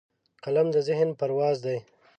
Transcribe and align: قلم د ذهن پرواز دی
قلم 0.43 0.67
د 0.75 0.77
ذهن 0.87 1.09
پرواز 1.19 1.57
دی 1.65 1.77